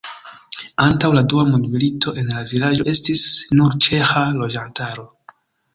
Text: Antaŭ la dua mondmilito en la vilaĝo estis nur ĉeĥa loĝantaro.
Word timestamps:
Antaŭ 0.85 1.11
la 1.15 1.23
dua 1.33 1.43
mondmilito 1.49 2.15
en 2.23 2.33
la 2.33 2.41
vilaĝo 2.53 2.89
estis 2.95 3.27
nur 3.61 3.79
ĉeĥa 3.89 4.29
loĝantaro. 4.41 5.11